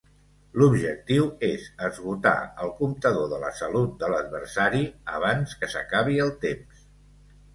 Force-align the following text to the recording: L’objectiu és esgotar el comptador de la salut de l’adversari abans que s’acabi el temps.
L’objectiu 0.59 1.25
és 1.49 1.65
esgotar 1.87 2.33
el 2.63 2.71
comptador 2.79 3.29
de 3.33 3.39
la 3.43 3.51
salut 3.59 3.93
de 4.05 4.09
l’adversari 4.13 4.81
abans 5.19 5.53
que 5.61 5.69
s’acabi 5.75 6.17
el 6.25 6.33
temps. 6.47 6.83